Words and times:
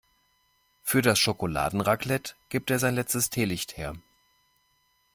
Für 0.81 1.03
das 1.03 1.19
Schokoladenraclette 1.19 2.33
gibt 2.49 2.71
er 2.71 2.79
sein 2.79 2.95
letztes 2.95 3.29
Teelicht 3.29 3.77
her. 3.77 3.93